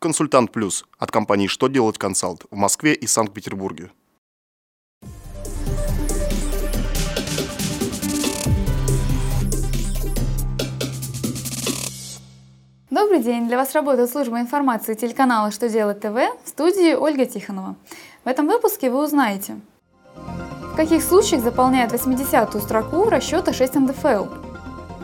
Консультант 0.00 0.52
Плюс 0.52 0.84
от 0.96 1.10
компании 1.10 1.48
«Что 1.48 1.66
делать 1.66 1.98
консалт» 1.98 2.44
в 2.52 2.56
Москве 2.56 2.94
и 2.94 3.08
Санкт-Петербурге. 3.08 3.90
Добрый 12.90 13.24
день! 13.24 13.48
Для 13.48 13.56
вас 13.56 13.74
работает 13.74 14.08
служба 14.08 14.38
информации 14.38 14.94
телеканала 14.94 15.50
«Что 15.50 15.68
делать 15.68 15.98
ТВ» 15.98 16.14
в 16.44 16.48
студии 16.48 16.94
Ольга 16.94 17.26
Тихонова. 17.26 17.74
В 18.24 18.28
этом 18.28 18.46
выпуске 18.46 18.90
вы 18.90 19.02
узнаете, 19.02 19.58
в 20.14 20.76
каких 20.76 21.02
случаях 21.02 21.42
заполняют 21.42 21.92
80-ю 21.92 22.60
строку 22.60 23.10
расчета 23.10 23.52
6 23.52 23.74
НДФЛ, 23.74 24.26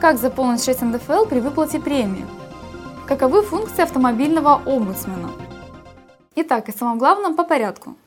как 0.00 0.18
заполнить 0.18 0.62
6 0.62 0.82
НДФЛ 0.82 1.24
при 1.24 1.40
выплате 1.40 1.80
премии, 1.80 2.24
каковы 3.06 3.42
функции 3.42 3.82
автомобильного 3.82 4.62
омбудсмена. 4.66 5.30
Итак, 6.36 6.68
и 6.68 6.72
самом 6.72 6.98
главном 6.98 7.36
по 7.36 7.44
порядку– 7.44 7.96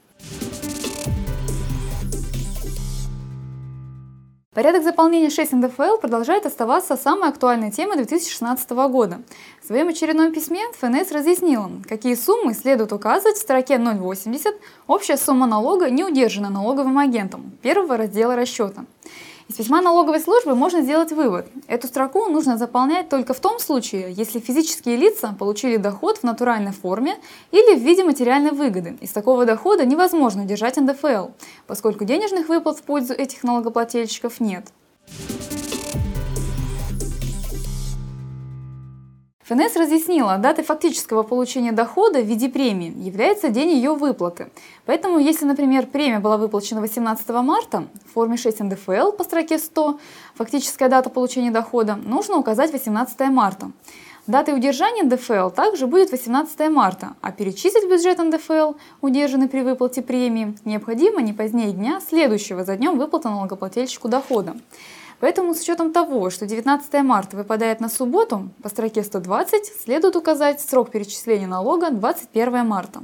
Порядок 4.57 4.83
заполнения 4.83 5.29
6 5.29 5.51
НДФЛ 5.51 5.97
продолжает 6.01 6.47
оставаться 6.47 6.97
самой 6.97 7.29
актуальной 7.29 7.69
темой 7.69 7.97
2016 7.97 8.67
года. 8.89 9.21
В 9.61 9.67
своем 9.67 9.89
очередном 9.89 10.33
письме 10.33 10.61
ФНС 10.79 11.11
разъяснила, 11.11 11.69
какие 11.87 12.15
суммы 12.15 12.55
следует 12.55 12.91
указывать 12.91 13.37
в 13.37 13.41
строке 13.41 13.77
080 13.77 14.55
«Общая 14.87 15.17
сумма 15.17 15.45
налога 15.45 15.91
не 15.91 16.03
удержана 16.03 16.49
налоговым 16.49 16.97
агентом» 16.97 17.51
первого 17.61 17.97
раздела 17.97 18.35
расчета. 18.35 18.85
Из 19.47 19.55
письма 19.55 19.81
налоговой 19.81 20.19
службы 20.19 20.55
можно 20.55 20.81
сделать 20.81 21.13
вывод. 21.13 21.47
Эту 21.67 21.87
строку 21.87 22.25
нужно 22.25 22.57
заполнять 22.57 23.07
только 23.07 23.33
в 23.33 23.39
том 23.39 23.59
случае, 23.59 24.11
если 24.11 24.39
физические 24.39 24.97
лица 24.97 25.33
получили 25.39 25.77
доход 25.77 26.17
в 26.17 26.23
натуральной 26.23 26.73
форме 26.73 27.17
или 27.51 27.77
в 27.77 27.81
виде 27.81 28.03
материальной 28.03 28.51
выгоды. 28.51 28.97
Из 28.99 29.11
такого 29.11 29.45
дохода 29.45 29.85
невозможно 29.85 30.43
удержать 30.43 30.75
НДФЛ, 30.75 31.29
поскольку 31.65 32.03
денежных 32.03 32.49
выплат 32.49 32.79
в 32.79 32.83
пользу 32.83 33.13
этих 33.13 33.43
налогоплательщиков 33.43 34.41
нет. 34.41 34.65
ФНС 39.47 39.77
разъяснила, 39.77 40.37
датой 40.37 40.65
фактического 40.65 41.23
получения 41.23 41.71
дохода 41.71 42.19
в 42.19 42.25
виде 42.25 42.49
премии 42.49 42.93
является 42.97 43.47
день 43.47 43.69
ее 43.69 43.93
выплаты. 43.93 44.49
Поэтому, 44.85 45.19
если, 45.19 45.45
например, 45.45 45.87
премия 45.87 46.19
была 46.19 46.35
выплачена 46.35 46.81
18 46.81 47.29
марта 47.29 47.85
в 48.05 48.13
форме 48.13 48.35
6 48.35 48.59
НДФЛ 48.59 49.13
по 49.13 49.23
строке 49.23 49.57
100, 49.57 49.99
фактическая 50.35 50.89
дата 50.89 51.09
получения 51.09 51.49
дохода, 51.49 51.95
нужно 51.95 52.35
указать 52.35 52.73
18 52.73 53.17
марта. 53.29 53.71
Датой 54.27 54.53
удержания 54.53 55.03
НДФЛ 55.03 55.51
также 55.51 55.87
будет 55.87 56.11
18 56.11 56.69
марта, 56.69 57.15
а 57.21 57.31
перечислить 57.31 57.89
бюджет 57.89 58.17
НДФЛ, 58.17 58.73
удержанный 58.99 59.47
при 59.47 59.61
выплате 59.61 60.01
премии, 60.01 60.57
необходимо 60.65 61.21
не 61.21 61.31
позднее 61.31 61.71
дня, 61.71 62.01
следующего 62.05 62.65
за 62.65 62.75
днем 62.75 62.97
выплаты 62.97 63.29
налогоплательщику 63.29 64.09
дохода. 64.09 64.57
Поэтому 65.19 65.55
с 65.55 65.61
учетом 65.61 65.93
того, 65.93 66.29
что 66.29 66.45
19 66.45 66.93
марта 67.03 67.37
выпадает 67.37 67.79
на 67.79 67.89
субботу, 67.89 68.49
по 68.61 68.69
строке 68.69 69.03
120 69.03 69.65
следует 69.83 70.15
указать 70.15 70.61
срок 70.61 70.91
перечисления 70.91 71.47
налога 71.47 71.89
21 71.89 72.65
марта. 72.65 73.03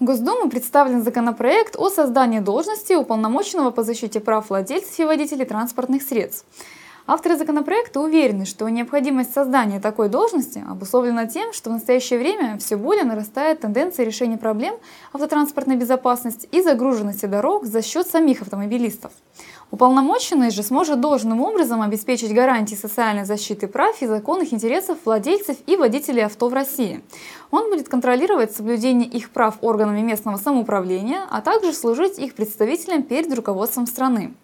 В 0.00 0.04
Госдуму 0.04 0.50
представлен 0.50 1.04
законопроект 1.04 1.76
о 1.78 1.88
создании 1.88 2.40
должности 2.40 2.94
уполномоченного 2.94 3.70
по 3.70 3.84
защите 3.84 4.18
прав 4.18 4.50
владельцев 4.50 4.98
и 4.98 5.04
водителей 5.04 5.46
транспортных 5.46 6.02
средств. 6.02 6.44
Авторы 7.04 7.36
законопроекта 7.36 8.00
уверены, 8.00 8.44
что 8.44 8.68
необходимость 8.68 9.34
создания 9.34 9.80
такой 9.80 10.08
должности 10.08 10.64
обусловлена 10.68 11.26
тем, 11.26 11.52
что 11.52 11.70
в 11.70 11.72
настоящее 11.72 12.20
время 12.20 12.58
все 12.58 12.76
более 12.76 13.02
нарастает 13.02 13.60
тенденция 13.60 14.06
решения 14.06 14.38
проблем 14.38 14.76
автотранспортной 15.12 15.76
безопасности 15.76 16.48
и 16.52 16.62
загруженности 16.62 17.26
дорог 17.26 17.66
за 17.66 17.82
счет 17.82 18.06
самих 18.06 18.42
автомобилистов. 18.42 19.10
Уполномоченный 19.72 20.50
же 20.50 20.62
сможет 20.62 21.00
должным 21.00 21.40
образом 21.40 21.82
обеспечить 21.82 22.34
гарантии 22.34 22.74
социальной 22.74 23.24
защиты 23.24 23.66
прав 23.66 24.00
и 24.00 24.06
законных 24.06 24.52
интересов 24.52 24.98
владельцев 25.04 25.56
и 25.66 25.76
водителей 25.76 26.24
авто 26.26 26.48
в 26.48 26.54
России. 26.54 27.02
Он 27.50 27.70
будет 27.70 27.88
контролировать 27.88 28.54
соблюдение 28.54 29.08
их 29.08 29.30
прав 29.30 29.56
органами 29.62 30.02
местного 30.02 30.36
самоуправления, 30.36 31.22
а 31.30 31.40
также 31.40 31.72
служить 31.72 32.18
их 32.18 32.34
представителем 32.34 33.02
перед 33.02 33.34
руководством 33.34 33.86
страны. 33.86 34.34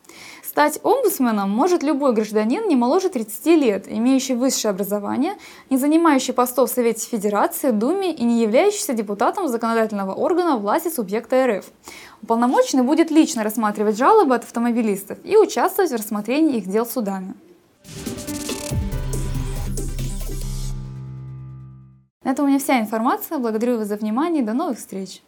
Стать 0.43 0.81
омбудсменом 0.83 1.51
может 1.51 1.83
любой 1.83 2.12
гражданин 2.12 2.67
не 2.69 2.77
моложе 2.77 3.09
30 3.09 3.47
лет, 3.47 3.84
имеющий 3.89 4.34
высшее 4.34 4.71
образование, 4.71 5.34
не 5.71 5.77
занимающий 5.77 6.33
постов 6.33 6.71
в 6.71 6.75
Совете 6.75 7.06
Федерации, 7.06 7.71
Думе 7.71 8.12
и 8.12 8.25
не 8.25 8.43
являющийся 8.43 8.95
депутатом 8.95 9.49
законодательного 9.49 10.15
органа 10.15 10.56
власти 10.56 10.89
субъекта 10.89 11.47
РФ. 11.47 11.67
Уполномоченный 12.23 12.83
будет 12.83 13.11
лично 13.11 13.45
рассматривать 13.45 13.97
жалобы 13.99 14.34
от 14.34 14.45
автомобилистов 14.45 15.19
и 15.25 15.37
участвовать 15.37 15.91
в 15.91 15.97
рассмотрении 15.97 16.56
их 16.56 16.67
дел 16.67 16.87
судами. 16.87 17.35
На 22.25 22.33
этом 22.33 22.45
у 22.45 22.49
меня 22.49 22.59
вся 22.59 22.81
информация. 22.81 23.39
Благодарю 23.39 23.79
вас 23.79 23.89
за 23.89 23.97
внимание 23.97 24.43
до 24.43 24.53
новых 24.53 24.79
встреч! 24.79 25.23